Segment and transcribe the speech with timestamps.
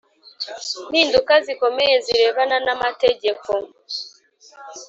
[0.89, 3.49] Mpinduka zikomeye zirebana n amategeko